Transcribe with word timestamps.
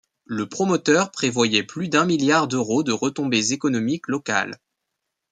Le 0.25 0.47
promoteur 0.49 1.11
prévoyait 1.11 1.61
plus 1.61 1.87
d'un 1.87 2.07
milliard 2.07 2.47
d'euros 2.47 2.81
de 2.81 2.91
retombées 2.91 3.53
économiques 3.53 4.07
locales. 4.07 4.59